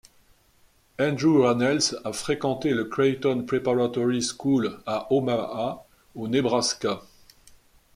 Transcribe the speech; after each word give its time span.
Andrew 0.99 1.43
Rannells 1.43 1.93
a 2.03 2.09
fréquenté 2.11 2.71
le 2.73 2.85
Creighton 2.85 3.45
Preparatory 3.45 4.23
School 4.23 4.79
à 4.87 5.05
Omaha 5.13 5.85
au 6.15 6.27
Nebraska. 6.27 7.01